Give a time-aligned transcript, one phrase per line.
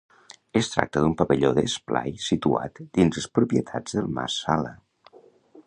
[0.59, 4.73] Es tracta d'un pavelló d'esplai situat dins les propietats del mas Sala.